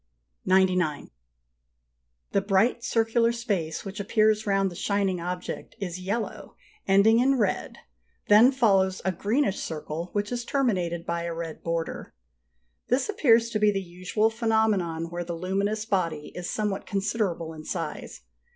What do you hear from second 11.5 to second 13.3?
border. This